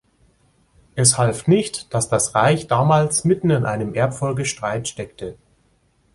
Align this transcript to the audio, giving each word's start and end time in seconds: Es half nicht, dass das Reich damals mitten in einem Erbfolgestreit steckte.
Es 0.95 1.19
half 1.19 1.45
nicht, 1.45 1.93
dass 1.93 2.09
das 2.09 2.33
Reich 2.33 2.65
damals 2.65 3.23
mitten 3.23 3.51
in 3.51 3.65
einem 3.65 3.93
Erbfolgestreit 3.93 4.87
steckte. 4.87 5.37